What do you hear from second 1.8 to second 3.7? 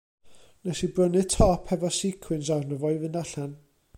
sequins arno fo i fynd allan.